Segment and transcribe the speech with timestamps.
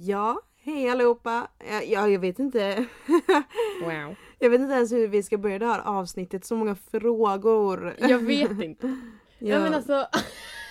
[0.00, 1.48] Ja, hej allihopa.
[1.86, 2.84] Ja, jag vet inte.
[3.84, 4.14] Wow.
[4.38, 6.44] Jag vet inte ens hur vi ska börja det här avsnittet.
[6.44, 7.96] Så många frågor.
[7.98, 8.86] Jag vet inte.
[9.38, 9.60] ja.
[9.60, 10.06] men alltså.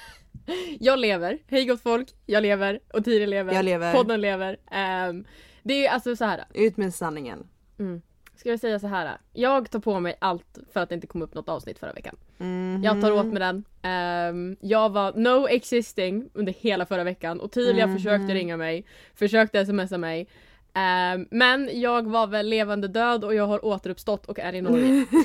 [0.80, 1.40] jag lever.
[1.48, 2.10] Hej gott folk.
[2.26, 2.80] Jag lever.
[2.94, 3.54] Och Tiri lever.
[3.54, 3.94] Jag lever.
[3.94, 4.58] Podden lever.
[4.72, 5.26] Ehm,
[5.64, 6.44] det är alltså så här.
[6.54, 7.48] Ut med sanningen.
[7.80, 8.02] Mm.
[8.36, 9.18] Ska jag säga så här.
[9.34, 12.16] Jag tar på mig allt för att det inte kom upp något avsnitt förra veckan.
[12.38, 12.82] Mhm.
[12.84, 13.64] Jag tar åt mig den.
[13.82, 17.96] Ehm, jag var no existing under hela förra veckan och Tilia Mhm.
[17.98, 20.28] försökte ringa mig, försökte smsa mig.
[20.74, 25.06] Ehm, men jag var väl levande död och jag har återuppstått och är i Norge.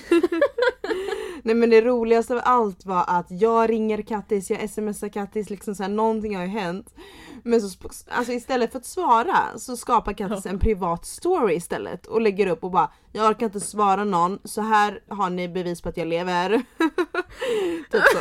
[1.49, 5.75] Nej men det roligaste av allt var att jag ringer Kattis, jag smsar Kattis, liksom
[5.75, 6.95] så här, någonting har ju hänt.
[7.43, 12.21] Men så, alltså istället för att svara så skapar Kattis en privat story istället och
[12.21, 15.89] lägger upp och bara Jag orkar inte svara någon, så här har ni bevis på
[15.89, 16.49] att jag lever.
[17.91, 18.19] typ så.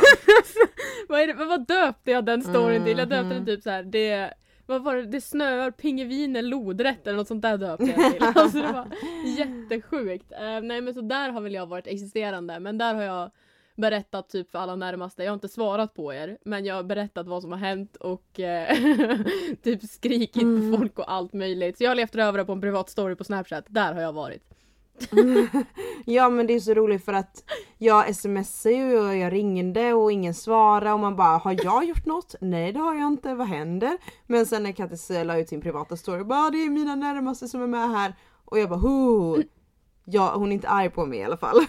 [1.08, 2.98] vad, är det, vad döpte jag den storyn till?
[2.98, 3.30] Jag döpte Mhm.
[3.34, 3.82] den typ så här.
[3.82, 4.34] det
[4.68, 5.02] vad var det?
[5.06, 8.22] Det snöar, pingviner, lodrätt eller något sånt där döpte jag till.
[8.34, 8.86] Alltså det var
[9.38, 10.32] jättesjukt.
[10.32, 13.30] Eh, nej men så där har väl jag varit existerande men där har jag
[13.76, 15.24] berättat typ för alla närmaste.
[15.24, 18.40] Jag har inte svarat på er men jag har berättat vad som har hänt och
[18.40, 18.76] eh,
[19.62, 20.72] typ skrikit Mm.
[20.72, 21.78] på folk och allt möjligt.
[21.78, 23.64] Så jag har levt över på en privat story på snapchat.
[23.68, 24.42] Där har jag varit.
[26.04, 27.44] Ja men det är så roligt för att
[27.78, 32.06] jag smsar ju och jag ringde och ingen svarade och man bara har jag gjort
[32.06, 32.34] något?
[32.40, 33.98] Nej det har jag inte, vad händer?
[34.26, 37.62] Men sen när Kattis la ut sin privata story bara det är mina närmaste som
[37.62, 39.42] är med här och jag bara ho.
[40.04, 41.60] Ja hon är inte arg på mig i alla fall.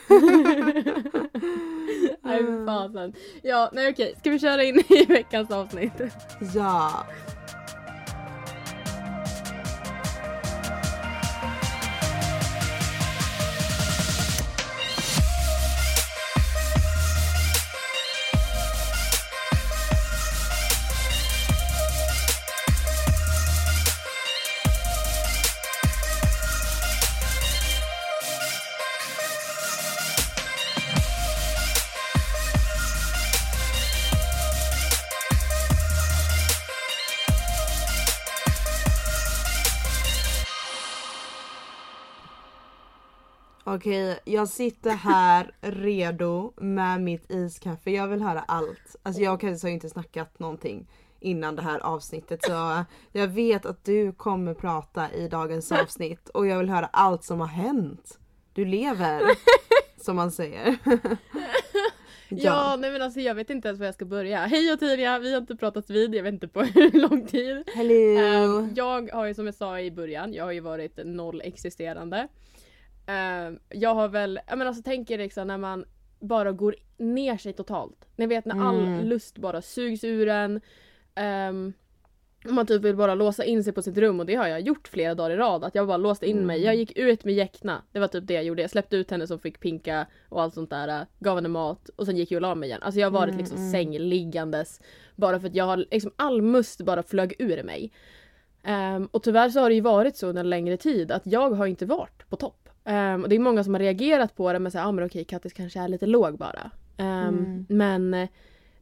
[2.22, 3.14] Nej fasen.
[3.42, 6.02] Ja nej okej, ska vi köra in i veckans avsnitt?
[6.56, 7.06] ja.
[43.76, 47.92] Okej, jag sitter här redo med mitt iskaffe.
[47.92, 48.96] Jag vill höra allt.
[49.04, 50.88] Alltså jag och Kattis har ju inte snackat någonting
[51.20, 56.48] innan det här avsnittet så jag vet att du kommer prata i dagens avsnitt och
[56.48, 58.20] jag vill höra allt som har hänt.
[58.54, 59.22] Du lever,
[59.98, 60.78] som man säger.
[62.30, 64.46] Ja, nej men alltså jag vet inte ens var jag ska börja.
[64.46, 67.64] Hej Ottilia, vi har inte pratat vid, jag vet inte på hur lång tid.
[67.76, 68.18] Hello!
[68.20, 72.28] Ehm, jag har ju som jag sa i början, jag har ju varit noll existerande.
[73.10, 75.86] Ehm, jag har väl, jag menar alltså tänk er liksom när man
[76.20, 78.06] bara går ner sig totalt.
[78.16, 79.06] Ni vet när all Mm.
[79.06, 80.62] lust bara sugs ur en.
[81.50, 81.74] Um,
[82.46, 84.88] man typ vill bara låsa in sig på sitt rum och det har jag gjort
[84.88, 85.64] flera dagar i rad.
[85.64, 86.56] Att jag bara låste in mig.
[86.58, 86.66] Mm.
[86.66, 87.82] Jag gick ut med Jäkna.
[87.92, 88.62] Det var typ det jag gjorde.
[88.62, 91.06] Jag släppte ut henne som fick pinka och allt sånt där.
[91.20, 92.84] Gav henne mat och sen gick jag och la mig igen.
[92.84, 93.72] Alltså jag har varit Mm, liksom mm.
[93.72, 94.82] sängliggandes.
[95.16, 97.92] Bara för att jag har liksom all must bara flög ur mig.
[98.64, 101.50] Ehm, och tyvärr så har det ju varit så under en längre tid att jag
[101.52, 102.69] har inte varit på topp.
[102.90, 105.24] Ehm, och det är många som har reagerat på det men säger ah, men okej
[105.24, 106.72] Kattis kanske är lite låg bara.
[106.98, 107.66] Ehm, Mm.
[107.70, 108.30] Men eh,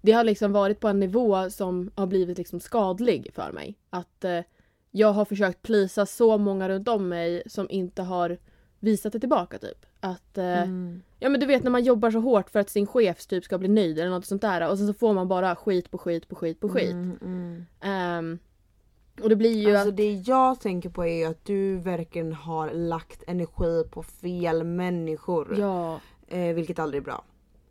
[0.01, 3.75] det har liksom varit på en nivå som har blivit liksom skadlig för mig.
[3.89, 4.39] Att eh,
[4.91, 8.37] jag har försökt plisa så många runt om mig som inte har
[8.79, 9.85] visat det tillbaka typ.
[9.99, 11.01] Att eh, Mm.
[11.19, 13.57] Ja men du vet när man jobbar så hårt för att sin chef typ ska
[13.57, 16.27] bli nöjd eller något sånt där och sen så får man bara skit på skit
[16.27, 16.91] på skit på skit.
[16.91, 17.17] Mm,
[17.81, 18.39] mm.
[19.23, 19.97] Och det blir ju Alltså att...
[19.97, 25.55] det jag tänker på är att du verkligen har lagt energi på fel människor.
[25.59, 27.23] Ja, Eh, vilket aldrig är bra.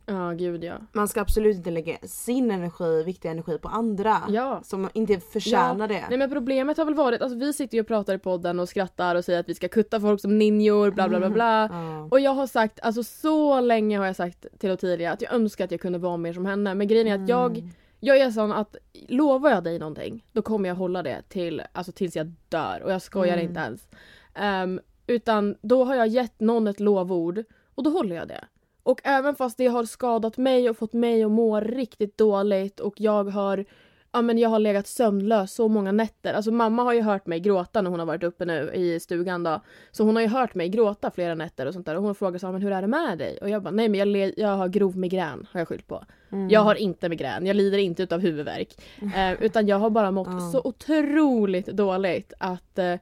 [0.05, 0.73] ja gud ja.
[0.93, 4.17] Man ska absolut inte lägga sin energi, viktig energi på andra.
[4.29, 4.61] Ja.
[4.63, 6.05] Som inte förtjänar det.
[6.09, 8.69] Nej men problemet har väl varit, alltså vi sitter ju och pratar i podden och
[8.69, 11.69] skrattar och säger att vi ska kutta folk som ninjor bla bla bla bla.
[11.71, 12.07] Ja.
[12.11, 15.65] Och jag har sagt, alltså så länge har jag sagt till Ottilia att jag önskar
[15.65, 16.73] att jag kunde vara mer som henne.
[16.75, 17.69] Men grejen är att jag, Mm.
[17.99, 18.75] Jag är sån att
[19.07, 22.81] lovar jag dig någonting då kommer jag hålla det till, alltså tills jag dör.
[22.83, 23.47] Och jag skojar Mm.
[23.47, 23.87] inte ens.
[24.33, 27.43] Ehm, utan då har jag gett någon ett lovord
[27.75, 28.45] och då håller jag det.
[28.83, 33.01] Och även fast det har skadat mig och fått mig att må riktigt dåligt och
[33.01, 33.65] jag har
[34.11, 36.33] Ja men jag har legat sömnlös så många nätter.
[36.33, 39.43] Alltså mamma har ju hört mig gråta när hon har varit uppe nu i stugan
[39.43, 39.61] då.
[39.91, 41.95] Så hon har ju hört mig gråta flera nätter och sånt där.
[41.95, 43.37] Och hon frågar så men hur är det med dig?
[43.41, 46.03] Och jag bara, nej men jag, le- jag har grov migrän har jag skyllt på.
[46.31, 46.49] Mm.
[46.49, 48.81] Jag har inte migrän, jag lider inte utav huvudvärk.
[49.15, 52.95] Eh, utan jag har bara mått så otroligt dåligt att eh,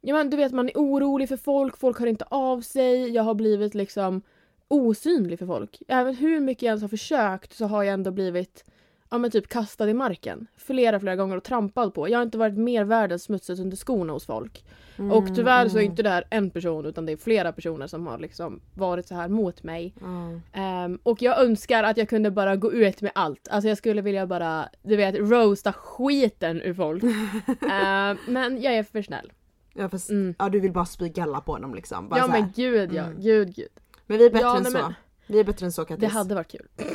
[0.00, 3.08] ja, men, du vet man är orolig för folk, folk hör inte av sig.
[3.10, 4.22] Jag har blivit liksom
[4.68, 5.82] osynlig för folk.
[5.88, 8.64] Även hur mycket jag ens har försökt så har jag ändå blivit
[9.10, 12.08] ja, men typ kastad i marken flera, flera gånger och trampad på.
[12.08, 14.64] Jag har inte varit mer världens smutsigt under skorna hos folk.
[14.98, 15.90] Mm, och tyvärr så är mm.
[15.90, 19.14] inte det här en person utan det är flera personer som har liksom varit så
[19.14, 19.94] här mot mig.
[20.00, 20.40] Ja.
[20.60, 23.48] Ehm, och jag önskar att jag kunde bara gå ut med allt.
[23.50, 27.02] Alltså jag skulle vilja bara, du vet, roasta skiten ur folk.
[27.70, 29.32] Ehm, men jag är för snäll.
[29.74, 30.34] Ja, fast, Mm.
[30.38, 32.08] ja du vill bara spy galla på dem liksom.
[32.08, 33.20] Bara Ja men gud ja, Mm.
[33.20, 33.68] gud gud.
[34.06, 34.78] Men vi är bättre Ja, än nej, så.
[34.78, 34.94] men-
[35.26, 36.00] Vi är bättre än så Kattis.
[36.00, 36.68] Det hade varit kul.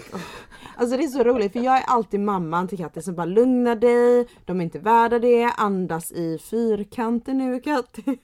[0.75, 3.75] Alltså det är så roligt för jag är alltid mamman till Kattis som bara lugnar
[3.75, 8.19] dig, de är inte värda det, andas i fyrkanten nu Kattis.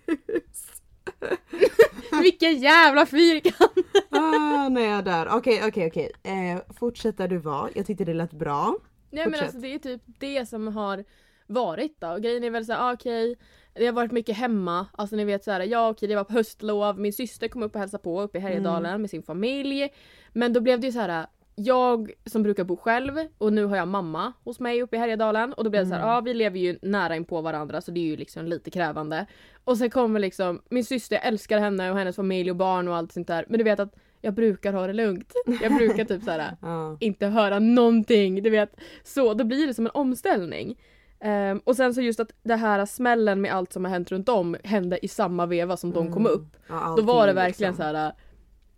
[2.21, 3.71] Vilken jävla fyrkant!
[4.09, 5.30] Ah, när jag dör.
[5.31, 6.12] Okej okej okej.
[6.24, 7.69] Eh, fortsätt där du var.
[7.75, 8.77] Jag tyckte det lät bra.
[9.12, 9.44] Nej men Fortsätt.
[9.44, 11.04] alltså det är typ det som har
[11.48, 12.07] varit då.
[12.07, 13.36] Och grejen är väl såhär, ah, okej.
[13.80, 14.88] Det har varit mycket hemma.
[14.92, 17.00] Alltså ni vet såhär, ja okej det var på höstlov.
[17.00, 19.90] Min syster kom upp och hälsade på uppe i Härjedalen med sin familj.
[20.34, 21.26] Men då blev det ju så här.
[21.60, 25.54] Jag som brukar bo själv och nu har jag mamma hos mig uppe i Härjedalen
[25.54, 27.92] och då blev det så här, ja vi lever ju nära in på varandra så
[27.92, 29.26] det är ju liksom lite krävande.
[29.64, 32.96] Och sen kommer liksom min syster, jag älskar henne och hennes familj och barn och
[32.96, 33.46] allt sånt där.
[33.50, 35.34] Men du vet att jag brukar ha det lugnt.
[35.62, 36.98] Jag brukar typ så här Ja.
[37.00, 38.44] inte höra någonting.
[38.44, 40.78] Du vet, så då blir det som en omställning.
[41.19, 44.30] Ehm, och sen så just att det här smällen med allt som har hänt runt
[44.30, 46.31] om hände i samma veva som de kom Mm.
[46.31, 46.58] upp.
[46.69, 47.92] Ja, Då var det verkligen liksom.
[47.92, 48.14] så här.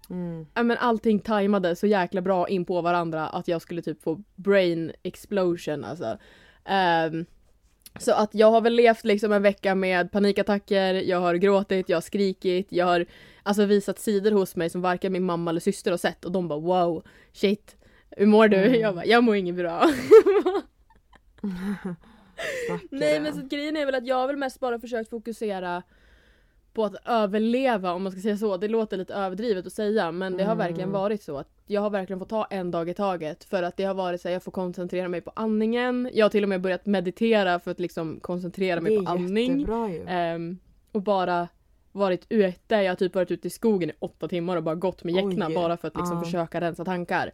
[0.09, 0.45] Mm.
[0.53, 4.23] Ja men allting tajmade så jäkla bra in på varandra att jag skulle typ få
[4.35, 6.17] brain explosion alltså.
[6.65, 7.25] Ehm,
[7.99, 11.95] så att jag har väl levt liksom en vecka med panikattacker, jag har gråtit, jag
[11.97, 13.05] har skrikit, jag har
[13.43, 16.47] alltså visat sidor hos mig som varken min mamma eller syster har sett och de
[16.47, 17.03] bara wow,
[17.33, 17.75] shit,
[18.17, 18.57] hur mår du?
[18.57, 18.79] Mm.
[18.81, 19.83] Jag bara, jag mår inget bra.
[22.89, 25.83] Nej men så grejen är väl att jag har väl mest bara försökt fokusera
[26.73, 28.57] på att överleva om man ska säga så.
[28.57, 30.67] Det låter lite överdrivet att säga men det har Mm.
[30.67, 33.77] verkligen varit så att jag har verkligen fått ta en dag i taget för att
[33.77, 36.09] det har varit så att jag får koncentrera mig på andningen.
[36.13, 39.67] Jag har till och med börjat meditera för att liksom koncentrera mig på andning.
[40.07, 40.57] Ehm,
[40.91, 41.47] och bara
[41.91, 42.75] varit ute.
[42.75, 45.47] Jag har typ varit ute i skogen i åtta timmar och bara gått med jäckna
[45.47, 45.55] Oj.
[45.55, 46.23] bara för att liksom Ja.
[46.23, 47.31] försöka rensa tankar.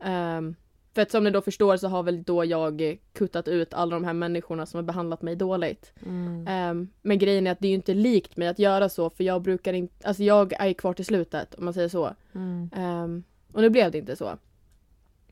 [0.00, 0.54] Ehm,
[0.94, 4.04] för att som ni då förstår så har väl då jag kuttat ut alla de
[4.04, 5.92] här människorna som har behandlat mig dåligt.
[6.06, 6.46] Mm.
[6.48, 9.24] Ehm, men grejen är att det är ju inte likt mig att göra så för
[9.24, 12.14] jag brukar inte, alltså jag är kvar till slutet om man säger så.
[12.34, 12.70] Mm.
[12.76, 14.38] Ehm, och nu blev det inte så.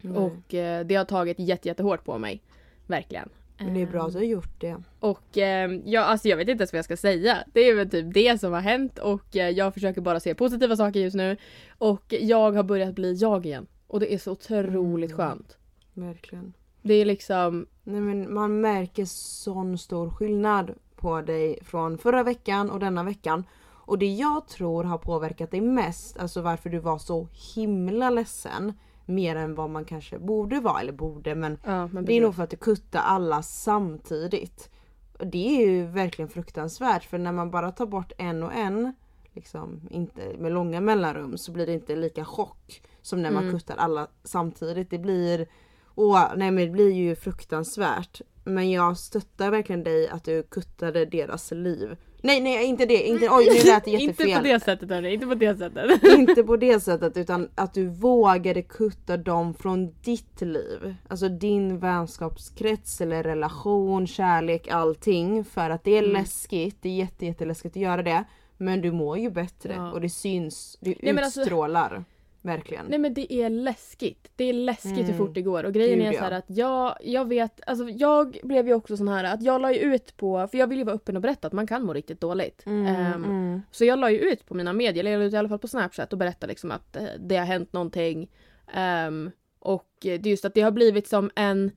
[0.00, 0.16] Nej.
[0.16, 2.42] Och eh, det har tagit jätte, jättehårt på mig.
[2.86, 3.28] Verkligen.
[3.58, 4.76] Men det är bra att du har gjort det.
[5.00, 7.38] och eh, ja, alltså jag vet inte ens vad jag ska säga.
[7.52, 10.76] Det är väl typ det som har hänt och eh, jag försöker bara se positiva
[10.76, 11.36] saker just nu.
[11.78, 13.66] Och jag har börjat bli jag igen.
[13.88, 15.16] Och det är så otroligt Mm.
[15.16, 15.56] skönt.
[15.94, 16.52] Verkligen.
[16.82, 22.70] Det är liksom, Nej men man märker sån stor skillnad på dig från förra veckan
[22.70, 23.44] och denna veckan.
[23.88, 28.72] Och det jag tror har påverkat dig mest, alltså varför du var så himla ledsen.
[29.06, 32.34] Mer än vad man kanske borde vara, eller borde men ja men det är nog
[32.34, 34.70] för att du kuttar alla samtidigt.
[35.18, 38.92] Och det är ju verkligen fruktansvärt för när man bara tar bort en och en,
[39.32, 43.54] liksom inte med långa mellanrum så blir det inte lika chock som när man Mm.
[43.58, 44.90] kuttar alla samtidigt.
[44.90, 45.46] Det blir,
[45.94, 48.20] åh, nej men det blir ju fruktansvärt.
[48.44, 51.96] Men jag stöttar verkligen dig att du kuttade deras liv.
[52.22, 54.26] Nej nej inte det, inte, oj nu lät det jättefel.
[54.30, 56.02] Inte på det sättet hörni, inte på det sättet.
[56.18, 60.94] Inte på det sättet utan att du vågade kutta dem från ditt liv.
[61.08, 65.44] Alltså din vänskapskrets eller relation, kärlek, allting.
[65.44, 66.12] För att det är Mm.
[66.12, 68.24] läskigt, det är jätte, jätteläskigt att göra det.
[68.56, 69.92] Men du mår ju bättre Ja.
[69.92, 72.04] och det syns, du Nej, alltså- utstrålar.
[72.48, 72.86] Verkligen.
[72.86, 74.30] Nej men det är läskigt.
[74.36, 75.16] Det är läskigt hur Mm.
[75.18, 75.64] fort det går.
[75.64, 76.18] Och grejen Gud, är ja.
[76.18, 79.60] så här att jag, jag vet, alltså jag blev ju också sån här att jag
[79.60, 81.82] la ju ut på, för jag vill ju vara öppen och berätta att man kan
[81.84, 82.66] må riktigt dåligt.
[82.66, 83.62] Mm, Ehm, mm.
[83.70, 85.58] Så jag la ju ut på mina medier, eller jag la ut i alla fall
[85.58, 88.28] på Snapchat och berättade liksom att eh, det har hänt någonting.
[88.74, 91.70] Ehm, och det är just att det har blivit som en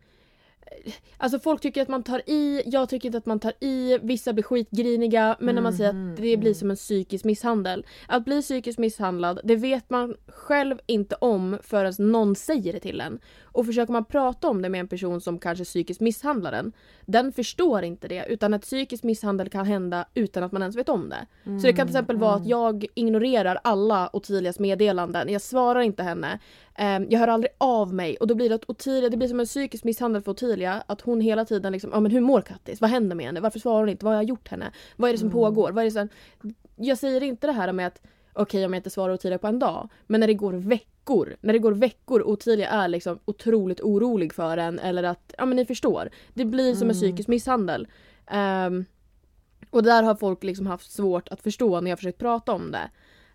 [1.18, 4.34] Alltså folk tycker att man tar i, jag tycker inte att man tar i, vissa
[4.34, 6.54] blir skitgriniga men när man säger att det blir mm.
[6.54, 7.86] som en psykisk misshandel.
[8.08, 13.02] Att bli psykiskt misshandlad, det vet man själv inte om förrän någon säger det till
[13.02, 13.20] en.
[13.44, 16.72] Och försöker man prata om det med en person som kanske psykiskt misshandlar en,
[17.06, 20.90] den förstår inte det utan att psykisk misshandel kan hända utan att man ens vet
[20.90, 21.26] om det.
[21.44, 25.30] Så det kan till exempel vara att jag ignorerar alla Ottilias meddelanden.
[25.30, 26.40] Jag svarar inte henne.
[26.76, 29.40] Ehm, jag hör aldrig av mig och då blir det att Ottilia, det blir som
[29.40, 30.71] en psykisk misshandel för Ottilia.
[30.88, 32.82] Att hon hela tiden liksom, ja men hur mår Kattis?
[32.82, 33.40] Vad händer med henne?
[33.40, 34.06] Varför svarar hon inte?
[34.06, 34.72] Vad har jag gjort henne?
[34.96, 35.72] Vad är det som pågår?
[35.72, 36.10] Vad är det som...
[36.76, 38.02] Jag säger inte det här med att
[38.34, 39.90] okej om jag inte svarar Ottilia på en dag.
[40.08, 44.34] Men när det går veckor, när det går veckor och Ottilia är liksom otroligt orolig
[44.34, 46.10] för en eller att, ja men ni förstår.
[46.34, 47.02] Det blir som en Mm.
[47.02, 47.88] psykisk misshandel.
[48.28, 48.86] Ehm,
[49.70, 52.90] och där har folk liksom haft svårt att förstå när jag försökt prata om det.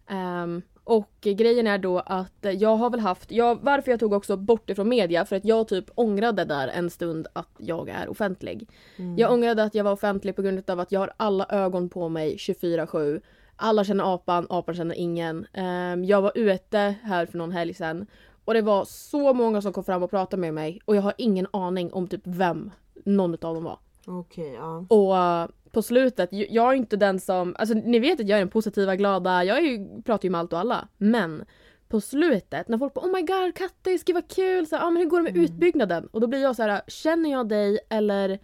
[0.08, 4.36] Ehm, Och grejen är då att jag har väl haft, jag, varför jag tog också
[4.36, 8.68] bort ifrån media för att jag typ ångrade där en stund att jag är offentlig.
[8.96, 9.18] Mm.
[9.18, 12.08] Jag ångrade att jag var offentlig på grund av att jag har alla ögon på
[12.08, 13.20] mig 24-7.
[13.56, 15.46] Alla känner apan, apan känner ingen.
[15.52, 18.06] Ehm, jag var ute här för någon helg sedan
[18.44, 21.14] och det var så många som kom fram och pratade med mig och jag har
[21.18, 22.70] ingen aning om typ vem
[23.04, 23.78] någon av dem var.
[24.06, 24.84] Okej, ja.
[24.88, 28.40] Och eh, på slutet, jag är inte den som, alltså ni vet att jag är
[28.40, 30.88] den positiva, glada, jag ju, pratar ju med allt och alla.
[30.98, 31.44] Men
[31.88, 34.90] på slutet när folk bara oh my god Kattis, gud vad kul, så här, ah,
[34.90, 35.44] men hur går det med Mm.
[35.44, 36.06] utbyggnaden?
[36.12, 38.38] Och då blir jag så här, känner jag dig eller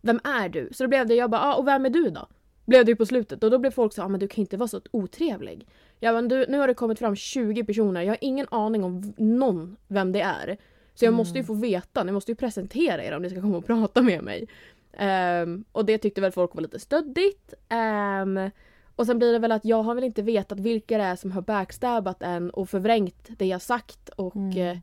[0.00, 0.68] vem är du?
[0.72, 2.26] Så då blev det, jag bara, ah, och vem är du då?
[2.66, 4.56] Blev det ju på slutet och då blev folk så ah, men du kan inte
[4.56, 5.66] vara så otrevlig.
[6.00, 9.12] Jag bara, du, nu har det kommit fram 20 personer, jag har ingen aning om
[9.16, 10.56] någon vem det är.
[10.94, 11.16] Så jag Mm.
[11.16, 14.02] måste ju få veta, ni måste ju presentera er om ni ska komma och prata
[14.02, 14.48] med mig.
[14.96, 17.54] Ehm, och det tyckte väl folk var lite stöddigt.
[17.68, 18.50] Ehm,
[18.96, 21.32] och sen blir det väl att jag har väl inte vetat vilka det är som
[21.32, 24.58] har backstabbat en och förvrängt det jag sagt och Mm.
[24.68, 24.78] eh,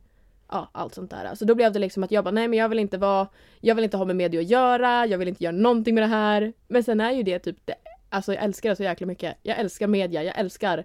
[0.50, 1.36] ja, allt sånt där.
[1.36, 3.28] Så då blev det liksom att jag bara nej men jag vill inte vara,
[3.60, 6.08] jag vill inte ha med media att göra, jag vill inte göra någonting med det
[6.08, 6.54] här.
[6.68, 7.76] Men sen är ju det typ det,
[8.10, 9.38] alltså jag älskar det så jäkla mycket.
[9.44, 10.78] Jag älskar media, jag älskar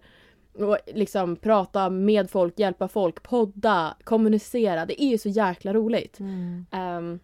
[0.58, 4.86] att liksom prata med folk, hjälpa folk, podda, kommunicera.
[4.86, 6.20] Det är ju så jäkla roligt.
[6.20, 6.66] Mm.
[6.70, 7.18] Ehm,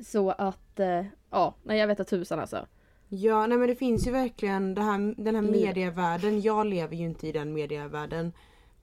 [0.00, 2.66] så att, eh, ja, nej jag vet att tusan alltså.
[3.08, 5.60] Ja, nej men det finns ju verkligen här, den här Livet.
[5.66, 6.40] medievärlden.
[6.40, 8.32] Jag lever ju inte i den medievärlden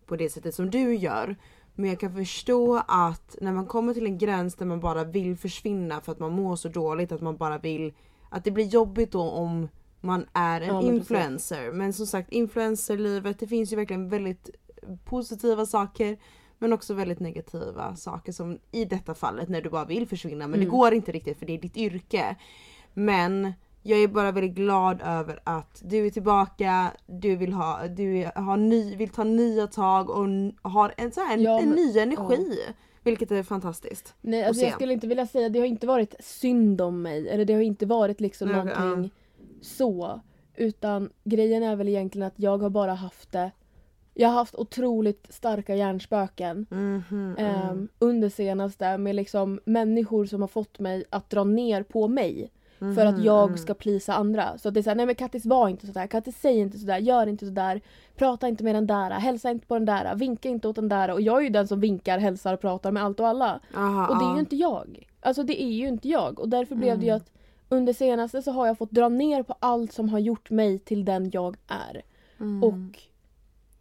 [0.06, 1.36] på det sättet som du gör.
[1.76, 5.38] Men jag kan förstå att när man kommer till en gräns där man bara vill
[5.38, 7.94] försvinna för att man mår så dåligt att man bara vill
[8.30, 9.68] att det blir jobbigt då om
[10.02, 11.00] man är en Ja, men precis.
[11.00, 11.72] influencer.
[11.72, 14.50] Men som sagt influencerlivet det finns ju verkligen väldigt
[15.06, 16.18] positiva saker
[16.60, 20.60] men också väldigt negativa saker som i detta fallet när du bara vill försvinna men
[20.60, 20.78] det Mm.
[20.78, 22.36] går inte riktigt för det är ditt yrke.
[22.94, 28.30] Men jag är bara väldigt glad över att du är tillbaka, du vill ha, du
[28.36, 30.28] har ny, vill ta nya tag och
[30.72, 32.60] har en, så här, en, Ja, en men- ny energi.
[33.04, 34.14] Vilket är fantastiskt.
[34.22, 37.46] Nej, alltså jag skulle inte vilja säga, det har inte varit synd om mig eller
[37.46, 39.12] det har inte varit liksom Nej, någonting
[39.62, 40.22] så.
[40.56, 43.52] Utan grejen är väl egentligen att jag har bara haft det
[44.14, 47.88] jag har haft otroligt starka hjärnspöken Mhm, ehm, mm.
[48.00, 53.06] under senaste med liksom människor som har fått mig att dra ner på mig för
[53.06, 53.58] att Mhm, jag mm.
[53.58, 54.58] ska plisa andra.
[54.58, 56.98] Så att det är såhär, nej men Kattis var inte sådär, Kattis säg inte sådär,
[56.98, 57.82] gör inte sådär,
[58.16, 61.12] prata inte med den där, hälsa inte på den där, vinka inte åt den där.
[61.12, 63.60] Och jag är ju den som vinkar, hälsar och pratar med allt och alla.
[63.76, 65.08] Aha, Och det är ju inte jag.
[65.22, 66.40] Alltså det är ju inte jag.
[66.40, 67.22] Och därför blev det ju Mm.
[67.22, 67.32] att
[67.70, 71.06] under senaste så har jag fått dra ner på allt som har gjort mig till
[71.06, 72.02] den jag är.
[72.40, 72.64] Mm.
[72.64, 73.00] Och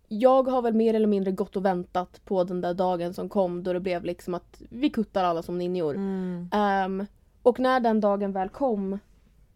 [0.08, 3.62] jag har väl mer eller mindre gått och väntat på den där dagen som kom
[3.62, 5.94] då det blev liksom att vi kuttar alla som ninjor.
[5.94, 6.48] Mm.
[6.52, 7.06] Ehm,
[7.42, 8.98] och när den dagen väl kom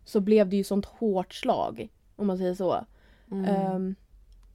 [0.04, 1.88] så blev det ju sånt hårt slag.
[2.16, 2.84] Om man säger så.
[3.30, 3.44] Mm.
[3.44, 3.94] Ehm,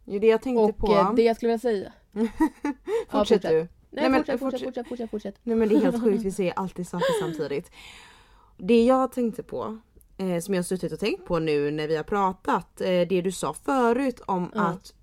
[0.05, 0.93] det är det jag tänkte och på.
[0.93, 1.91] eh, det jag skulle vilja säga.
[3.11, 3.49] Ja, fortsätt du.
[3.49, 4.87] Nej, Nej, men fortsätt, fortsätt, fortsätt.
[4.87, 5.35] fortsätt, fortsätt, fortsätt.
[5.43, 7.71] Nej men det är helt sjukt, vi säger alltid saker samtidigt.
[8.57, 9.77] Det jag tänkte på,
[10.17, 13.21] eh, som jag har suttit och tänkt på nu när vi har pratat, eh, det
[13.21, 14.61] du sa förut om Ja.
[14.61, 14.93] att,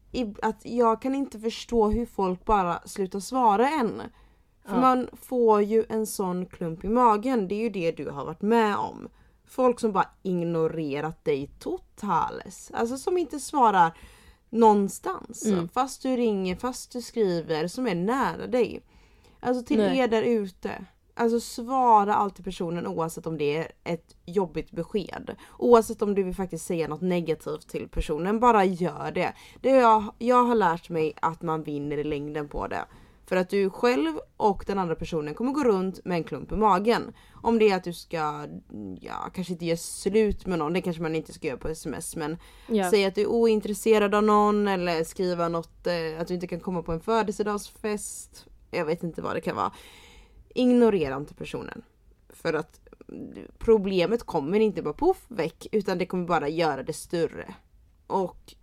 [0.42, 4.02] att jag kan inte förstå hur folk bara slutar svara än.
[4.64, 4.80] För Ja.
[4.80, 8.42] man får ju en sån klump i magen, det är ju det du har varit
[8.42, 9.08] med om.
[9.46, 12.70] Folk som bara ignorerat dig totales.
[12.74, 13.92] Alltså som inte svarar
[14.50, 15.46] någonstans.
[15.46, 15.68] Mm.
[15.68, 18.82] Fast du ringer, fast du skriver, som är nära dig.
[19.40, 19.98] Alltså till Nej.
[19.98, 20.84] er där ute.
[21.16, 25.36] Alltså svara alltid personen oavsett om det är ett jobbigt besked.
[25.58, 29.32] Oavsett om du vill faktiskt säga något negativt till personen, bara gör det.
[29.60, 32.84] det jag, jag har lärt mig att man vinner i längden på det.
[33.26, 36.56] För att du själv och den andra personen kommer gå runt med en klump i
[36.56, 37.12] magen.
[37.42, 38.46] Om det är att du ska,
[39.00, 42.16] ja kanske inte göra slut med någon, det kanske man inte ska göra på sms
[42.16, 42.90] men Ja.
[42.90, 46.60] Säg att du är ointresserad av någon eller skriva något eh, att du inte kan
[46.60, 48.46] komma på en födelsedagsfest.
[48.70, 49.72] Jag vet inte vad det kan vara.
[50.54, 51.82] Ignorera inte personen.
[52.28, 52.80] För att
[53.58, 57.54] problemet kommer inte bara poff väck utan det kommer bara göra det större.
[58.06, 58.54] Och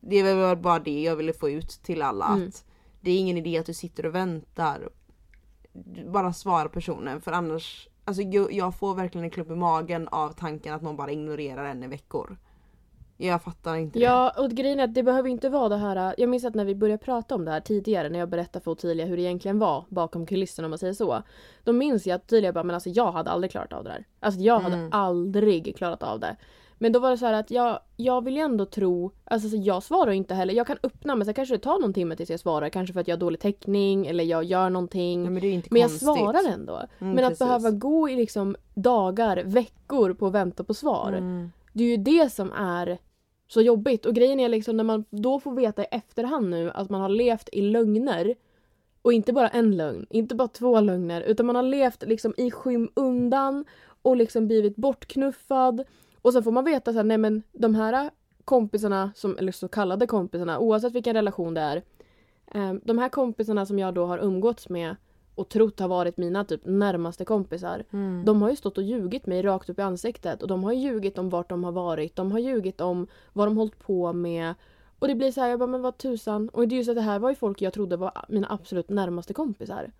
[0.00, 2.48] det är väl bara det jag ville få ut till alla Mm.
[2.48, 2.64] att
[3.00, 4.88] det är ingen idé att du sitter och väntar.
[6.12, 10.32] Bara svara personen för annars Alltså jag jag får verkligen en klump i magen av
[10.32, 12.36] tanken att någon bara ignorerar en i veckor.
[13.16, 14.04] Jag fattar inte det.
[14.04, 16.14] Ja, och grejen är att det behöver inte vara det här.
[16.18, 18.70] Jag minns att när vi började prata om det här tidigare när jag berättade för
[18.70, 21.22] Ottilia hur det egentligen var bakom kulisserna om man säger så.
[21.64, 24.04] Då minns jag att Ottilia bara, men alltså jag hade aldrig klarat av det där.
[24.20, 24.88] Alltså jag hade Mm.
[24.92, 26.36] aldrig klarat av det.
[26.78, 29.56] Men då var det så här att jag, jag vill ju ändå tro, alltså så
[29.56, 30.54] jag svarar inte heller.
[30.54, 32.68] Jag kan öppna men sen kanske det tar någon timme tills jag svarar.
[32.68, 35.24] Kanske för att jag har dålig täckning eller jag gör någonting.
[35.24, 36.06] Ja, men det är inte Men jag konstigt.
[36.06, 36.72] svarar ändå.
[36.76, 37.38] Mm, men att precis.
[37.38, 41.12] behöva gå i liksom dagar, veckor på att vänta på svar.
[41.12, 41.52] Mm.
[41.74, 42.98] Det är ju det som är
[43.48, 44.06] så jobbigt.
[44.06, 47.08] Och grejen är liksom när man då får veta i efterhand nu att man har
[47.08, 48.34] levt i lögner
[49.02, 52.50] och inte bara en lögn, inte bara två lögner utan man har levt liksom i
[52.50, 53.64] skymundan
[54.02, 55.84] och liksom blivit bortknuffad
[56.22, 58.10] och sen får man veta så här, nej men de här
[58.44, 61.82] kompisarna, som, eller så kallade kompisarna, oavsett vilken relation det är.
[62.54, 64.96] Eh, de här kompisarna som jag då har umgåtts med
[65.34, 67.84] och trott har varit mina typ närmaste kompisar.
[67.92, 68.22] Mm.
[68.24, 71.18] De har ju stått och ljugit mig rakt upp i ansiktet och de har ljugit
[71.18, 72.16] om vart de har varit.
[72.16, 74.54] De har ljugit om vad de hållit på med.
[74.98, 76.48] Och det blir så här, jag bara men vad tusan.
[76.48, 78.88] Och det är just att det här var ju folk jag trodde var mina absolut
[78.88, 79.92] närmaste kompisar.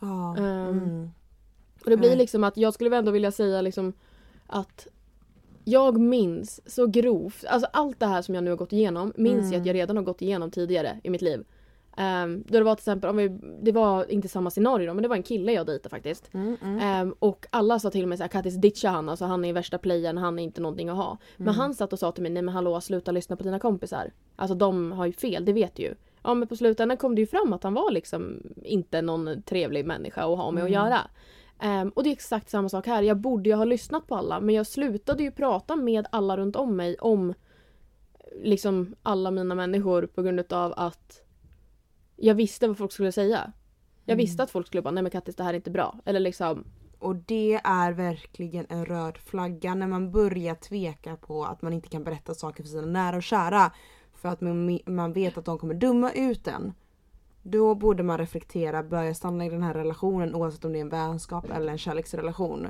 [0.00, 0.36] Ja.
[0.36, 1.10] Ehm, Mm.
[1.84, 3.92] Och det blir liksom att jag skulle ändå vilja säga liksom
[4.46, 4.86] att
[5.64, 9.38] jag minns så grovt, alltså allt det här som jag nu har gått igenom minns
[9.38, 9.52] Mm.
[9.52, 11.44] jag att jag redan har gått igenom tidigare i mitt liv.
[11.96, 13.28] Um, då det var till exempel, om vi,
[13.62, 16.34] det var inte samma scenario då, men det var en kille jag dejtade faktiskt.
[16.34, 16.78] Mm, mm.
[16.78, 20.18] Ehm, och alla sa till mig såhär Kattis ditcha han, alltså han är värsta playern,
[20.18, 21.18] han är inte någonting att ha.
[21.36, 21.60] Men Mm.
[21.60, 24.12] han satt och sa till mig, nej men hallå sluta lyssna på dina kompisar.
[24.36, 25.94] Alltså de har ju fel, det vet du ju.
[26.22, 29.84] Ja men på slutändan kom det ju fram att han var liksom inte någon trevlig
[29.86, 30.82] människa att ha med att Mm.
[30.84, 31.00] göra.
[31.60, 34.40] Ehm, och det är exakt samma sak här, jag borde ju ha lyssnat på alla
[34.40, 37.34] men jag slutade ju prata med alla runt om mig om
[38.42, 41.22] liksom alla mina människor på grund av att
[42.20, 43.52] jag visste vad folk skulle säga.
[44.04, 44.24] Jag Mm.
[44.24, 45.98] visste att folk skulle bara, nej men Kattis det här är inte bra.
[46.04, 46.64] Eller liksom,
[46.98, 51.88] Och det är verkligen en röd flagga när man börjar tveka på att man inte
[51.88, 53.72] kan berätta saker för sina nära och kära.
[54.14, 56.72] För att man, man vet att de kommer döma ut en.
[57.42, 60.88] Då borde man reflektera, börja stanna i den här relationen oavsett om det är en
[60.88, 62.68] vänskap eller en kärleksrelation.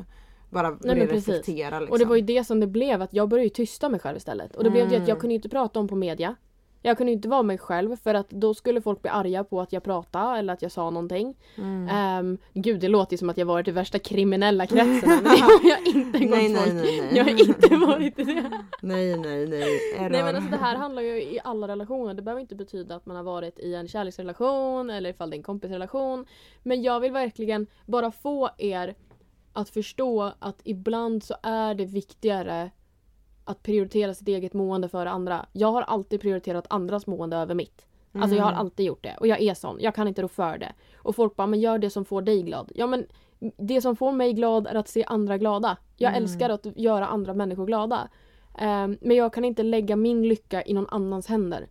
[0.50, 1.28] Bara precis.
[1.28, 1.92] reflektera liksom.
[1.92, 4.56] Och det var ju det som det blev, att jag började tysta mig själv istället.
[4.56, 5.20] Och det blev det att jag Mm.
[5.20, 6.34] kunde inte prata om på media.
[6.82, 9.72] Jag kunde inte vara mig själv för att då skulle folk bli arga på att
[9.72, 11.36] jag pratade eller att jag sa någonting.
[11.56, 11.88] mm.
[11.88, 15.40] Ehm, gud det låter ju som att jag varit i värsta kriminella kretsen men det
[15.40, 17.16] har jag inte gång nej, nej, nej, nej.
[17.16, 18.42] Jag har inte varit i det.
[18.82, 19.80] nej, nej, nej.
[19.98, 20.10] Error.
[20.10, 22.14] Nej men alltså det här handlar ju i alla relationer.
[22.14, 25.38] Det behöver inte betyda att man har varit i en kärleksrelation eller ifall det är
[25.38, 26.26] en kompisrelation.
[26.62, 28.94] Men jag vill verkligen bara få er
[29.52, 32.70] att förstå att ibland så är det viktigare
[33.50, 35.46] att prioritera sitt eget mående före andra.
[35.52, 37.86] Jag har alltid prioriterat andras mående över mitt.
[38.12, 38.60] Alltså jag har Mm.
[38.60, 39.76] alltid gjort det och jag är sån.
[39.80, 40.72] Jag kan inte rå för det.
[40.96, 42.72] Och folk bara, men gör det som får dig glad.
[42.74, 43.06] Ja men
[43.58, 45.76] det som får mig glad är att se andra glada.
[45.96, 46.22] Jag Mm.
[46.22, 48.08] älskar att göra andra människor glada.
[48.58, 51.66] Ehm, men jag kan inte lägga min lycka i någon annans händer.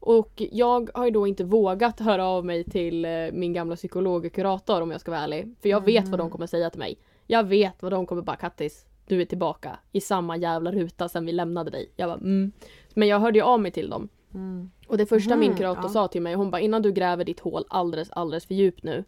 [0.00, 4.24] Och jag har ju då inte vågat höra av mig till eh, min gamla psykolog
[4.26, 5.54] och kurator om jag ska vara ärlig.
[5.62, 6.98] För jag vet vad de kommer säga till mig.
[7.26, 11.26] Jag vet vad de kommer bara Kattis, du är tillbaka i samma jävla ruta sen
[11.26, 11.90] vi lämnade dig.
[11.96, 12.52] Jag bara mm.
[12.94, 14.08] Men jag hörde ju av mig till dem.
[14.34, 14.70] Mm.
[14.88, 15.88] Och det första min kurator ja.
[15.88, 19.04] sa till mig, hon bara innan du gräver ditt hål alldeles, alldeles för djupt nu.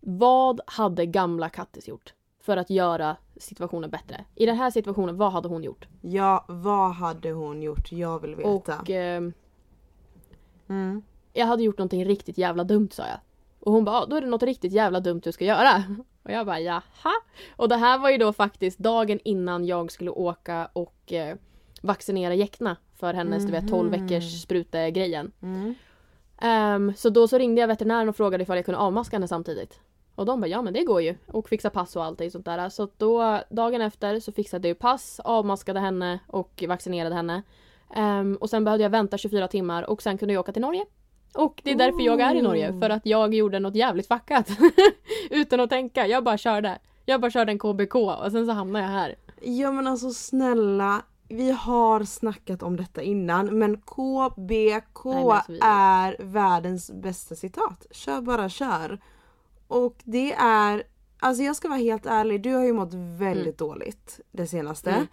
[0.00, 4.24] Vad hade gamla Kattis gjort för att göra situationen bättre?
[4.34, 5.88] I den här situationen, vad hade hon gjort?
[6.00, 7.92] Ja, vad hade hon gjort?
[7.92, 8.48] Jag vill veta.
[8.50, 9.32] Och ehm,
[10.68, 11.02] Mm.
[11.32, 13.18] jag hade gjort någonting riktigt jävla dumt sa jag.
[13.64, 15.82] Och hon bara, "Ja, då är det något riktigt jävla dumt du ska göra.
[16.22, 16.82] Och jag bara, jaha?
[17.56, 21.36] Och det här var ju då faktiskt dagen innan jag skulle åka och eh,
[21.82, 24.00] vaccinera Jäckna för hennes du vet 12 Mhm.
[24.06, 25.32] veckors sprutegrejen.
[25.42, 25.74] Mm.
[26.40, 29.80] Ehm, så då så ringde jag veterinären och frågade ifall jag kunde avmaska henne samtidigt.
[30.14, 31.14] Och de bara ja men det går ju.
[31.26, 32.68] Och fixa pass och allting sånt där.
[32.68, 37.42] Så då dagen efter så fixade jag pass, avmaskade henne och vaccinerade henne.
[37.94, 40.84] Ehm, och sen behövde jag vänta 24 timmar och sen kunde jag åka till Norge.
[41.34, 42.80] Och det är därför jag är i Norge.
[42.80, 44.48] För att jag gjorde något jävligt fuckat.
[45.30, 46.06] Utan att tänka.
[46.06, 46.78] Jag bara körde.
[47.04, 49.14] Jag bara körde en KBK och sen så hamnade jag här.
[49.40, 55.52] Ja men alltså snälla, vi har snackat om detta innan men KBK Nej, men alltså,
[55.60, 57.86] är världens bästa citat.
[57.90, 58.98] Kör bara kör.
[59.68, 60.82] Och det är,
[61.18, 64.90] alltså jag ska vara helt ärlig, du har ju mått väldigt dåligt det senaste.
[64.90, 65.06] Mm.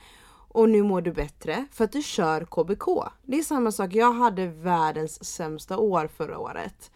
[0.54, 2.86] Och nu mår du bättre för att du kör KBK.
[3.24, 6.92] Det är samma sak, jag hade världens sämsta år förra året.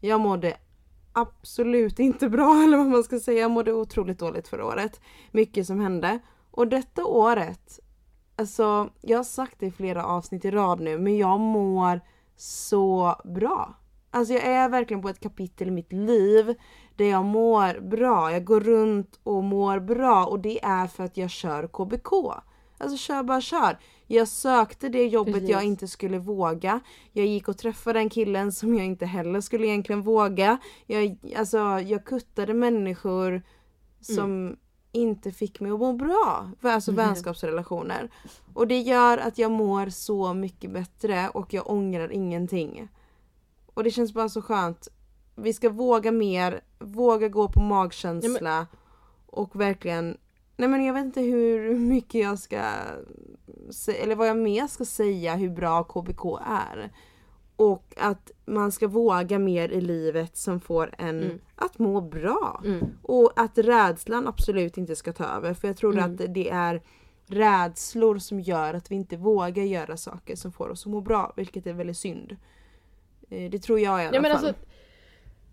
[0.00, 0.56] Jag mådde
[1.12, 3.40] absolut inte bra eller vad man ska säga.
[3.40, 5.00] Jag mådde otroligt dåligt förra året.
[5.30, 6.18] Mycket som hände.
[6.50, 7.80] Och detta året,
[8.36, 12.00] alltså jag har sagt det i flera avsnitt i rad nu men jag mår
[12.36, 13.74] så bra.
[14.10, 16.54] Alltså jag är verkligen på ett kapitel i mitt liv
[16.96, 18.32] där jag mår bra.
[18.32, 22.12] Jag går runt och mår bra och det är för att jag kör KBK.
[22.78, 23.78] Alltså kör bara kör.
[24.06, 25.50] Jag sökte det jobbet Precis.
[25.50, 26.80] jag inte skulle våga.
[27.12, 30.58] Jag gick och träffade den killen som jag inte heller skulle egentligen våga.
[30.86, 33.42] Jag, alltså, jag kuttade människor
[34.00, 34.56] som
[34.92, 36.50] inte fick mig att må bra.
[36.62, 37.06] Alltså Mm.
[37.06, 38.10] vänskapsrelationer.
[38.54, 42.88] Och det gör att jag mår så mycket bättre och jag ångrar ingenting.
[43.74, 44.88] Och det känns bara så skönt.
[45.34, 48.66] Vi ska våga mer, våga gå på magkänsla
[49.26, 50.16] och verkligen
[50.60, 52.60] Nej men jag vet inte hur mycket jag ska
[54.02, 56.90] eller vad jag mer ska säga hur bra KBK är.
[57.56, 61.38] Och att man ska våga mer i livet som får en Mm.
[61.56, 62.62] att må bra.
[62.64, 62.86] Mm.
[63.02, 65.54] Och att rädslan absolut inte ska ta över.
[65.54, 66.04] För jag tror Mm.
[66.04, 66.82] att det är
[67.26, 71.32] rädslor som gör att vi inte vågar göra saker som får oss att må bra.
[71.36, 72.36] Vilket är väldigt synd.
[73.30, 74.46] Eh, Det tror jag i alla Ja, men fall.
[74.46, 74.62] alltså,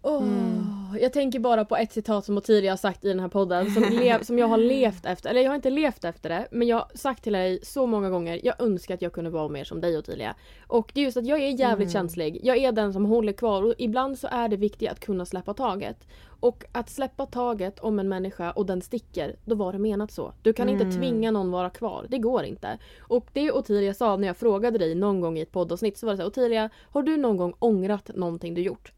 [0.05, 0.65] åh, Mm.
[1.01, 3.83] Jag tänker bara på ett citat som Ottilia har sagt i den här podden som,
[3.99, 5.29] lev, som jag har levt efter.
[5.29, 8.09] Eller jag har inte levt efter det men jag har sagt till dig så många
[8.09, 10.35] gånger jag önskar att jag kunde vara mer som dig Ottilia.
[10.67, 11.93] Och det är just att jag är jävligt Mm.
[11.93, 12.39] känslig.
[12.43, 15.53] Jag är den som håller kvar och ibland så är det viktigt att kunna släppa
[15.53, 16.07] taget.
[16.39, 20.33] Och att släppa taget om en människa och den sticker, då var det menat så.
[20.41, 20.97] Du kan inte Mm.
[20.97, 22.05] tvinga någon vara kvar.
[22.09, 22.77] Det går inte.
[22.99, 26.13] Och det Ottilia sa när jag frågade dig någon gång i ett poddavsnitt så var
[26.13, 28.91] det så här, Ottilia, har du någon gång ångrat någonting du gjort?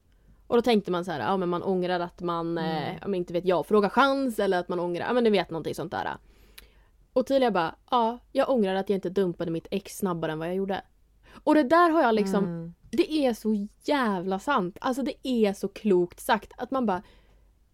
[0.48, 3.16] Och då tänkte man så här, ja men man ångrar att man, eh, ja, men
[3.16, 5.92] inte vet jag, frågar chans eller att man ångrar, ja men ni vet någonting sånt
[5.92, 6.18] där.
[7.14, 10.48] Och Tilia bara, ja jag ångrar att jag inte dumpade mitt ex snabbare än vad
[10.48, 10.82] jag gjorde.
[11.44, 12.74] Och det där har jag liksom, Mm.
[12.92, 14.78] det är så jävla sant.
[14.82, 17.02] Alltså det är så klokt sagt att man bara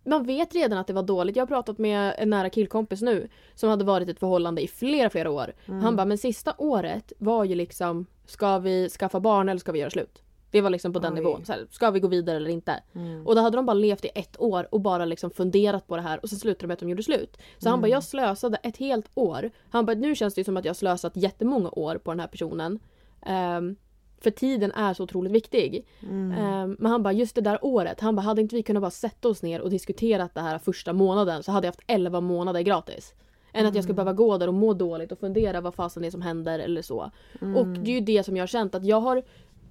[0.06, 1.36] man vet redan att det var dåligt.
[1.36, 4.68] Jag har pratat med en nära killkompis nu som hade varit i ett förhållande i
[4.68, 5.54] flera, flera år.
[5.66, 5.82] Mm.
[5.82, 9.80] Han bara, men sista året var ju liksom, ska vi skaffa barn eller ska vi
[9.80, 10.23] göra slut?
[10.54, 11.20] Det var liksom på den Oj.
[11.20, 11.46] nivån.
[11.46, 12.84] Så här, ska vi gå vidare eller inte?
[12.96, 13.28] Mm.
[13.28, 16.02] Och då hade de bara levt i ett år och bara liksom funderat på det
[16.02, 17.38] här och sen slutade de med att de gjorde slut.
[17.58, 19.52] Så han bara, jag slösade ett helt år.
[19.70, 22.28] Han bara, nu känns det som att jag har slösat jättemånga år på den här
[22.28, 22.80] personen.
[23.22, 23.76] Ehm,
[24.22, 25.88] för tiden är så otroligt viktig.
[26.02, 26.32] Mm.
[26.32, 28.92] Ehm, men han bara, just det där året, han bara, hade inte vi kunnat bara
[28.92, 32.62] sätta oss ner och diskuterat det här första månaden så hade jag haft 11 månader
[32.62, 33.14] gratis.
[33.54, 36.08] Än att jag ska behöva gå där och må dåligt och fundera vad fasen det
[36.08, 37.12] är som händer eller så.
[37.56, 39.24] Och det är ju det som jag har känt att jag har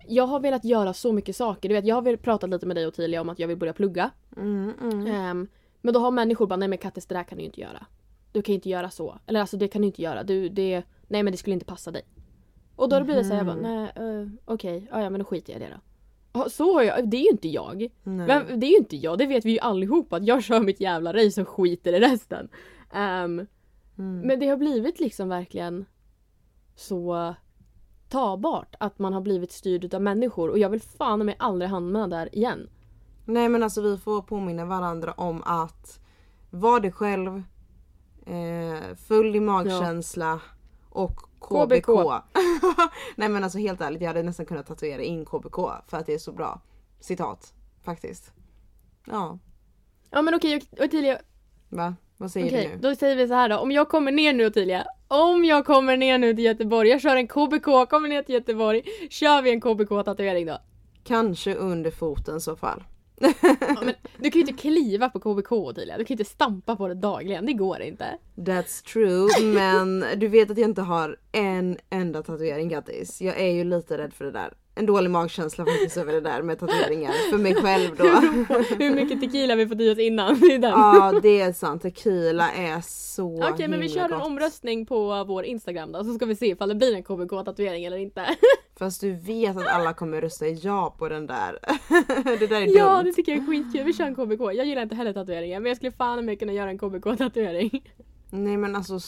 [0.06, 1.68] jag har velat göra så mycket saker.
[1.68, 3.72] Du vet, jag har pratat lite med dig och Tilia om att jag vill börja
[3.72, 4.10] plugga.
[4.36, 5.06] Mm, mm.
[5.06, 5.48] Ehm,
[5.80, 7.86] men då har människor bara, nej men Kattis det där kan du ju inte göra.
[8.32, 9.18] Du kan ju inte göra så.
[9.26, 10.22] Eller alltså det kan du inte göra.
[10.22, 12.02] Du, det, nej men det skulle inte passa dig.
[12.76, 15.18] Och då har det blivit så här, jag bara, nej uh, okej, ja, ja men
[15.18, 15.70] då skiter jag i det
[16.34, 16.50] då.
[16.50, 17.88] Så har jag, det är ju inte jag.
[18.02, 20.80] Men det är ju inte jag, det vet vi ju allihopa att jag kör mitt
[20.80, 22.48] jävla race och skiter i resten.
[22.92, 23.46] Ehm,
[23.98, 24.20] Mm.
[24.26, 25.84] men det har blivit liksom verkligen
[26.76, 27.34] så
[28.12, 32.09] tabart att man har blivit styrd av människor och jag vill fan mig aldrig hamna
[32.09, 32.70] där igen.
[33.25, 36.01] Nej men alltså vi får påminna varandra om att
[36.51, 37.42] var dig själv,
[38.27, 40.40] eh, full i magkänsla
[40.88, 41.87] och KBK.
[41.87, 42.22] KBK.
[43.16, 46.14] Nej men alltså helt ärligt jag hade nästan kunnat tatuera in KBK för att det
[46.14, 46.61] är så bra.
[47.01, 47.55] Citat.
[47.83, 48.33] Faktiskt.
[49.07, 49.38] Ja.
[50.11, 51.18] Ja men okej Ottilia,
[51.68, 51.94] Va?
[52.16, 52.79] Vad säger okej du nu?
[52.88, 53.59] då säger vi så här då.
[53.59, 57.16] Om jag kommer ner nu Ottilia, om jag kommer ner nu till Göteborg, jag kör
[57.16, 60.59] en KBK, kommer ner till Göteborg, kör vi en KBK-tatuering då?
[61.05, 62.85] Kanske under foten i så fall.
[63.20, 66.77] Ja, men du kan ju inte kliva på KBK Ottilia, du kan ju inte stampa
[66.77, 68.18] på det dagligen, det går inte.
[68.37, 73.22] That's true men du vet att jag inte har en enda tatuering grattis.
[73.22, 74.53] Jag är ju lite rädd för det där.
[74.74, 77.30] En dålig magkänsla faktiskt över det där med tatueringar.
[77.30, 78.04] För mig själv då.
[78.78, 80.40] Hur mycket tequila vi fått i oss innan.
[80.40, 80.54] Det.
[80.62, 81.82] Ja det är sant.
[81.82, 84.26] Tequila är så Okej men vi kör en gott.
[84.26, 87.96] omröstning på vår Instagram då så ska vi se ifall det blir en KBK-tatuering eller
[87.96, 88.37] inte.
[88.78, 91.58] Fast du vet att alla kommer rösta ja på den där.
[92.38, 93.04] det där är ja dumt.
[93.04, 94.40] det tycker jag är skitkul, vi kör en KBK.
[94.40, 97.92] Jag gillar inte heller tatueringar men jag skulle fan med kunna göra en KBK-tatuering.
[98.30, 98.98] Nej men alltså.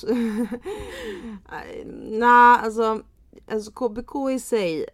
[2.09, 3.03] Nej alltså,
[3.51, 4.87] alltså KBK i sig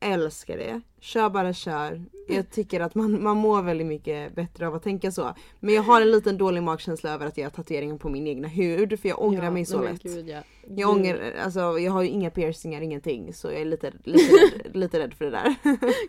[0.00, 0.80] älskar det.
[1.00, 2.04] Kör bara kör.
[2.28, 5.34] Jag tycker att man, man mår väldigt mycket bättre av att tänka så.
[5.60, 9.00] Men jag har en liten dålig magkänsla över att göra tatueringen på min egna hud
[9.00, 10.02] för jag ångrar Ja, mig så lätt.
[10.02, 10.38] Gud, ja.
[10.68, 13.34] Jag, ångrar, alltså, jag har ju inga piercingar, ingenting.
[13.34, 15.54] Så jag är lite, lite, rädd, lite rädd för det där.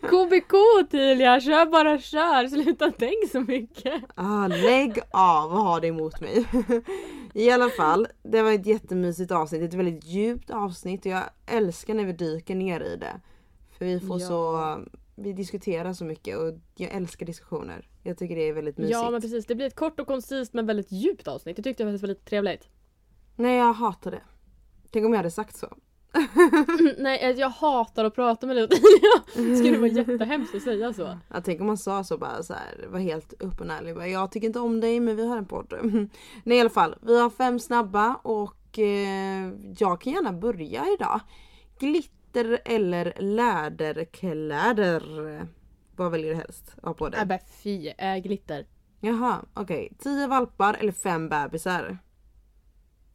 [0.08, 4.02] KBK Tilia, kör bara kör, sluta tänk så mycket.
[4.14, 6.44] Ah, lägg av och ha det emot mig.
[7.34, 9.62] I alla fall, det var ett jättemysigt avsnitt.
[9.62, 13.20] Ett väldigt djupt avsnitt och jag älskar när vi dyker ner i det.
[13.78, 14.26] För vi får Ja.
[14.26, 14.78] så,
[15.16, 17.88] vi diskuterar så mycket och jag älskar diskussioner.
[18.02, 18.92] Jag tycker det är väldigt mysigt.
[18.98, 21.58] Ja men precis, det blir ett kort och koncist men väldigt djupt avsnitt.
[21.58, 22.68] Jag tyckte det var lite trevligt.
[23.36, 24.22] Nej jag hatar det.
[24.90, 25.76] Tänk om jag hade sagt så.
[26.98, 29.56] Nej alltså, jag hatar att prata med dig Ottilia.
[29.56, 31.18] Skulle vara jättehemskt att säga så.
[31.28, 33.94] Jag tänk om man sa så bara så här, var helt öppen och ärlig.
[33.94, 35.72] Bara, Jag tycker inte om dig men vi har en podd.
[36.44, 41.20] Nej i alla fall, vi har fem snabba och eh, jag kan gärna börja idag.
[41.78, 45.02] Glitter eller läderkläder?
[45.96, 47.26] Vad väljer du helst ha på dig?
[47.26, 48.66] men fy, äh, glitter.
[49.00, 51.98] Jaha okej, tio valpar eller fem bebisar?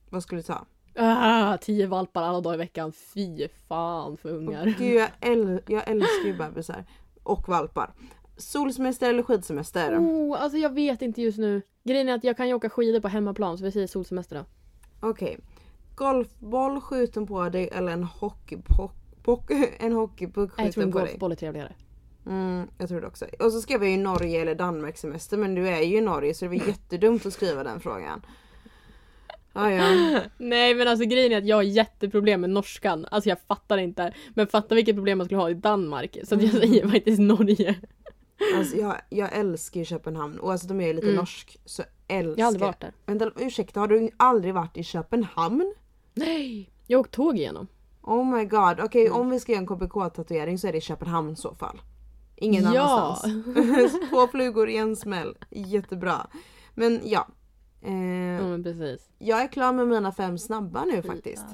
[0.09, 0.65] Vad skulle du ta?
[0.95, 2.91] Ah, tio valpar alla dagar i veckan.
[2.91, 4.65] Fy fan för ungar.
[4.77, 6.85] Gud jag, äl- jag älskar ju bebisar.
[7.23, 7.93] Och valpar.
[8.37, 9.97] Solsemester eller skidsemester?
[9.99, 11.61] Oh, alltså jag vet inte just nu.
[11.83, 14.45] Grejen är att jag kan ju åka skidor på hemmaplan så vi säger solsemester då.
[15.09, 15.39] Okej.
[15.95, 18.91] Golfboll skjuten på dig eller en hockeypuck
[19.79, 21.73] en hockeypuck Jag tror en golfboll är trevligare.
[22.25, 23.25] Mm, jag tror det också.
[23.39, 26.33] Och så skrev jag ju Norge eller Danmark semester men du är ju i Norge
[26.33, 28.25] så det var jättedumt att skriva den frågan.
[29.53, 30.19] Ah, ja.
[30.37, 33.05] Nej men alltså grejen är att jag har jätteproblem med norskan.
[33.11, 34.13] Alltså jag fattar inte.
[34.33, 36.17] Men fatta vilket problem man skulle ha i Danmark.
[36.23, 37.75] Så jag säger faktiskt Norge.
[38.55, 41.15] Alltså, jag, jag älskar ju Köpenhamn och alltså de är lite Mm.
[41.15, 42.93] norsk så älskar Jag har aldrig varit där.
[43.05, 45.73] Vänta ursäkta har du aldrig varit i Köpenhamn?
[46.13, 46.69] Nej!
[46.87, 47.67] Jag har åkt tåg igenom.
[48.03, 49.19] Oh my god, okej Mm.
[49.19, 51.81] om vi ska göra en KBK tatuering så är det i Köpenhamn i så fall.
[52.35, 52.81] Ingen Ja.
[52.81, 53.93] annanstans.
[54.09, 55.35] Två flugor i en smäll.
[55.49, 56.27] Jättebra.
[56.75, 57.27] Men ja.
[57.81, 58.97] Eh, Ja.
[59.19, 61.45] Jag är klar med mina fem snabba nu faktiskt.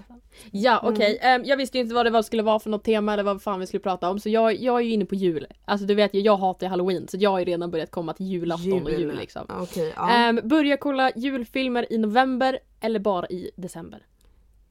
[0.52, 1.42] Ja okej, Mm.
[1.42, 3.42] Ehm, jag visste ju inte vad det var skulle vara för något tema eller vad
[3.42, 5.48] fan vi skulle prata om så jag, jag är ju inne på jul.
[5.66, 8.26] Alltså du vet ju, jag hatar halloween så jag har ju redan börjat komma till
[8.26, 9.46] julafton och jul liksom.
[9.62, 10.10] Okej, ja.
[10.12, 14.06] Ehm, börja kolla julfilmer i november eller bara i december.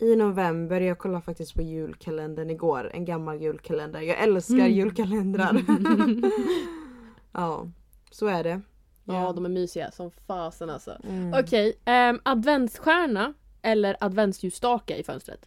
[0.01, 2.91] I november, jag kollade faktiskt på julkalendern igår.
[2.95, 4.01] En gammal julkalender.
[4.01, 4.73] Jag älskar Mm.
[4.73, 5.63] julkalendrar.
[7.33, 7.67] ja,
[8.11, 8.61] så är det.
[9.05, 10.97] Ja de är mysiga som fasen alltså.
[11.09, 11.35] Mm.
[11.45, 15.47] Okej, ehm, adventsstjärna eller adventsljusstake i fönstret?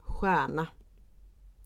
[0.00, 0.66] Stjärna.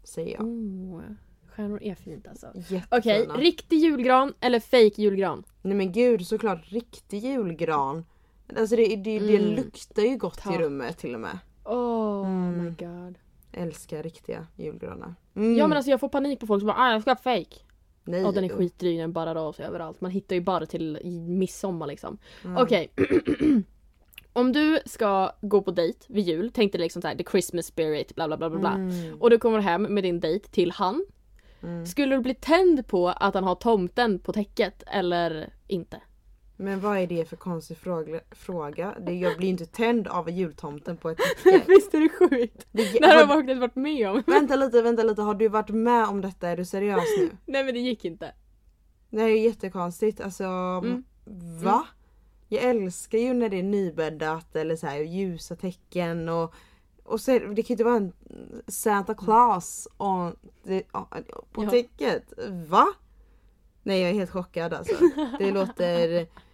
[0.05, 0.43] Säger jag.
[0.47, 1.01] Oh,
[1.47, 2.47] stjärnor är fint alltså.
[2.91, 5.45] Okej, riktig julgran eller fake julgran?
[5.63, 8.05] Nej men gud såklart riktig julgran.
[8.57, 9.55] Alltså det, det, det Mm.
[9.57, 10.55] luktar ju gott Ta.
[10.55, 11.39] i rummet till och med.
[11.75, 12.65] Oh Mm.
[12.65, 13.19] my god.
[13.53, 15.15] Älskar riktiga julgranar.
[15.35, 15.57] Mm.
[15.57, 17.57] Ja men alltså jag får panik på folk som bara ah, jag ska ha fake.
[18.05, 18.21] Nej.
[18.23, 20.01] Ja den är skitdryg, den barrar av sig överallt.
[20.01, 22.19] Man hittar ju bara till midsommar liksom.
[22.45, 22.57] Mm.
[22.63, 22.91] Okej.
[24.33, 28.15] Om du ska gå på dejt vid jul, tänk dig liksom såhär the Christmas spirit
[28.15, 28.73] bla bla bla bla bla.
[28.73, 29.21] Mm.
[29.21, 31.05] Och du kommer hem med din dejt till han.
[31.63, 31.87] Mm.
[31.87, 36.01] Skulle du bli tänd på att han har tomten på täcket eller inte?
[36.61, 37.77] Men vad är det för konstig
[38.31, 38.95] fråga?
[39.01, 41.65] Det, jag blir inte tänd av jultomten på ett täcke.
[41.69, 42.67] Visst är det sjukt?
[42.73, 44.23] Det, Det här har jag faktiskt varit med om.
[44.27, 45.23] vänta lite, vänta lite.
[45.23, 46.49] Har du varit med om detta?
[46.49, 47.31] Är du seriös nu?
[47.53, 48.33] Nej men det gick inte.
[49.11, 50.21] Det här är jättekonstigt.
[50.21, 51.05] Alltså, Mm.
[51.63, 51.87] va?
[52.49, 56.55] Jag älskar ju när det är nybäddat eller så här ljusa tecken och
[57.05, 58.13] och så, det kan ju inte vara en
[58.67, 60.83] Santa Claus on, det,
[61.53, 61.71] på Ja.
[61.71, 62.33] täcket.
[62.69, 62.87] Va?
[63.83, 64.95] Nej jag är helt chockad alltså.
[65.39, 66.27] Det låter...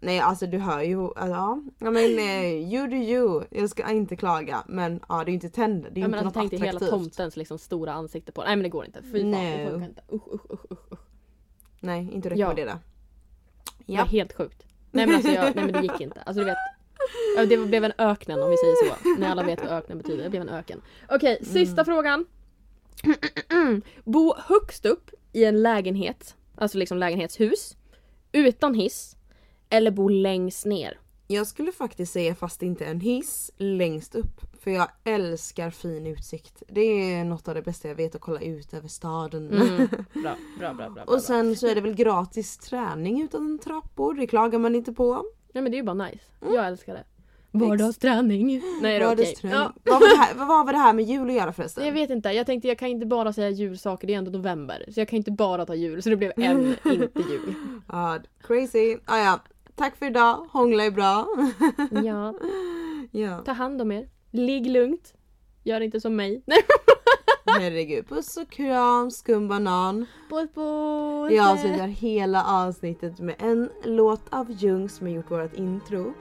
[0.00, 1.62] Nej alltså du hör ju, ja.
[1.78, 3.44] ja men eh, you do you.
[3.50, 6.24] Jag ska inte klaga men ja det är inte tänd, det är Ja, inte men
[6.24, 6.90] något alltså, dig hela attraktivt.
[6.90, 9.02] tomtens liksom stora ansikte på Nej men det går inte.
[9.02, 9.70] Fy fan, det No.
[9.70, 10.02] funkar inte.
[10.12, 10.98] Usch usch usch usch.
[11.80, 12.34] Nej inte Ja.
[12.34, 12.78] rekommendera.
[13.86, 14.04] Det var Ja.
[14.04, 14.64] helt sjukt.
[14.90, 16.20] Nej men alltså jag, nej men det gick inte.
[16.22, 16.56] Alltså du vet.
[17.36, 19.20] ja, Det blev en öknen om vi säger så.
[19.20, 20.24] När alla vet vad öknen betyder.
[20.24, 20.80] Det blev en öken.
[21.08, 22.26] Okej, sista frågan.
[24.04, 27.76] Bo högst upp i en lägenhet, alltså liksom lägenhetshus,
[28.32, 29.16] utan hiss.
[29.70, 30.98] Eller bo längst ner.
[31.26, 34.40] Jag skulle faktiskt säga fast inte en hiss längst upp.
[34.60, 36.62] För jag älskar fin utsikt.
[36.68, 36.80] Det
[37.14, 39.52] är något av det bästa jag vet att kolla ut över staden.
[39.52, 39.76] Mm.
[40.12, 41.04] Bra, bra, bra, bra.
[41.04, 44.14] Och sen så är det väl gratis träning utan trappor.
[44.14, 45.24] Det klagar man inte på.
[45.52, 46.24] Nej men det är ju bara nice.
[46.40, 47.04] Jag älskar det.
[47.50, 48.46] Vardagsträning.
[48.46, 49.06] Nej det är okej.
[49.06, 49.58] Vardagsträning.
[49.58, 49.72] Ja.
[49.84, 51.86] Vad, var det här, vad var det här med jul att göra förresten?
[51.86, 54.84] Jag vet inte, jag tänkte jag kan inte bara säga julsaker, det är ändå november.
[54.94, 57.54] Så jag kan inte bara ta jul, så det blev en inte jul.
[57.88, 58.96] Ja, crazy.
[59.04, 59.40] Ah, ja.
[59.78, 60.46] Tack för idag.
[60.50, 61.28] Hångla är bra.
[62.04, 62.34] Ja,
[63.10, 63.42] ja.
[63.44, 64.08] ta hand om er.
[64.30, 65.14] Ligg lugnt.
[65.64, 66.42] Gör inte som mig.
[67.46, 68.08] Herregud.
[68.08, 70.06] Puss och kram, skumbanan.
[70.28, 71.30] puss puss!
[71.30, 76.14] Vi avslutar hela avsnittet med en låt av Jung som har gjort vårt intro.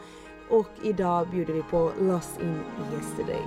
[0.50, 2.60] Och idag bjuder vi på Lost in
[2.94, 3.42] Yesterday.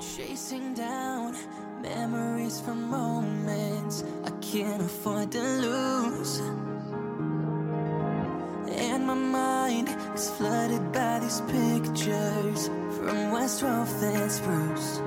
[0.00, 1.34] Chasing down
[1.82, 6.42] memories from moments I can't afford to lose.
[8.68, 15.00] And my mind is flooded by these pictures from West 12th and Spruce.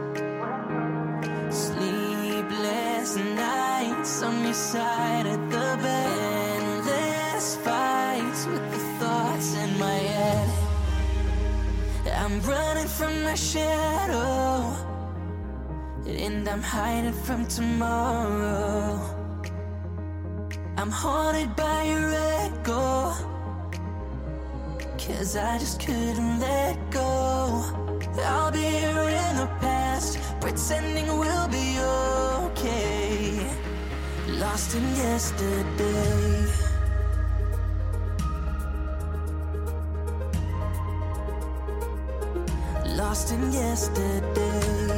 [1.49, 6.61] Sleepless nights on your side of the bed.
[6.61, 10.49] Endless fights with the thoughts in my head.
[12.15, 14.75] I'm running from my shadow.
[16.05, 18.99] And I'm hiding from tomorrow.
[20.77, 23.28] I'm haunted by your echo.
[25.19, 27.61] Cause I just couldn't let go.
[28.23, 31.77] I'll be here in the past, pretending we'll be
[32.47, 33.45] okay.
[34.29, 36.45] Lost in yesterday.
[42.95, 44.88] Lost in yesterday.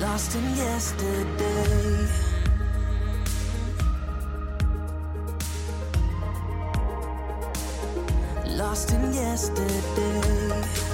[0.00, 2.08] Lost in yesterday.
[8.56, 10.93] Lost in yesterday.